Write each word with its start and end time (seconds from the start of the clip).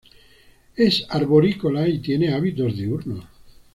Es 0.77 1.05
arborícola 1.11 1.87
y 1.87 1.99
tiene 1.99 2.33
hábitos 2.33 2.75
diurnos. 2.75 3.23